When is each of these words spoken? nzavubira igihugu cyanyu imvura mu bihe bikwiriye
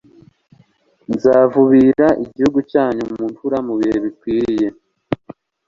nzavubira 1.13 2.07
igihugu 2.23 2.59
cyanyu 2.71 3.03
imvura 3.25 3.57
mu 3.67 3.73
bihe 3.79 3.95
bikwiriye 4.03 4.67